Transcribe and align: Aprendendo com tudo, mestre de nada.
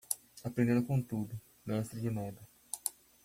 Aprendendo 0.43 0.81
com 0.83 0.99
tudo, 0.99 1.39
mestre 1.63 2.01
de 2.01 2.09
nada. 2.09 2.41